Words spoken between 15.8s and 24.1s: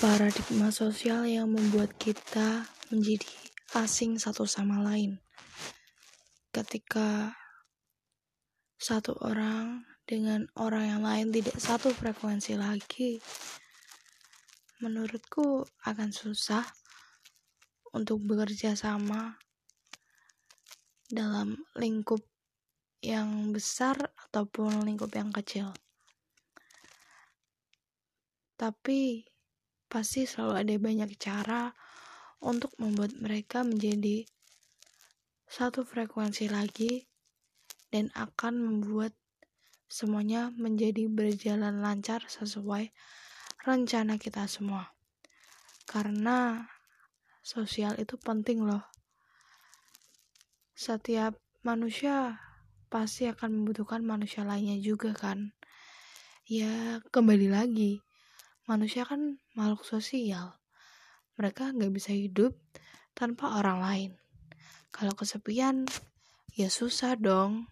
akan susah untuk bekerja sama dalam lingkup yang besar